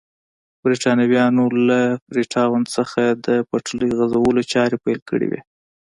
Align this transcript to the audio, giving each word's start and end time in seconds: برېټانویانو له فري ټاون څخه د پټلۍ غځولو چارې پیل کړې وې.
برېټانویانو 0.63 1.43
له 1.67 1.79
فري 2.05 2.23
ټاون 2.33 2.61
څخه 2.75 3.01
د 3.25 3.27
پټلۍ 3.49 3.89
غځولو 3.99 4.41
چارې 4.53 4.77
پیل 4.83 4.99
کړې 5.09 5.27
وې. 5.31 5.41